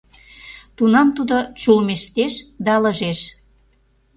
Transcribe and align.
Тунам 0.77 1.07
тудо 1.17 1.37
чулымештеш 1.61 2.33
да 2.65 2.71
ылыжеш. 2.79 3.19